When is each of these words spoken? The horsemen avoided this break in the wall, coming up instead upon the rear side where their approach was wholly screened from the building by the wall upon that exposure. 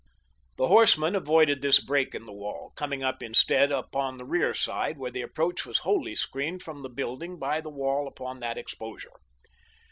The 0.55 0.67
horsemen 0.67 1.15
avoided 1.15 1.61
this 1.61 1.79
break 1.79 2.15
in 2.15 2.25
the 2.25 2.33
wall, 2.33 2.71
coming 2.75 3.03
up 3.03 3.21
instead 3.21 3.71
upon 3.71 4.17
the 4.17 4.25
rear 4.25 4.51
side 4.55 4.97
where 4.97 5.11
their 5.11 5.25
approach 5.27 5.63
was 5.63 5.77
wholly 5.85 6.15
screened 6.15 6.63
from 6.63 6.81
the 6.81 6.89
building 6.89 7.37
by 7.37 7.61
the 7.61 7.69
wall 7.69 8.07
upon 8.07 8.39
that 8.39 8.57
exposure. 8.57 9.19